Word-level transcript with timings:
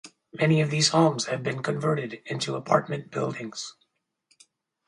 Many 0.33 0.61
of 0.61 0.71
these 0.71 0.87
homes 0.89 1.25
have 1.27 1.43
been 1.43 1.61
converted 1.61 2.23
into 2.25 2.55
apartment 2.55 3.11
buildings. 3.11 3.75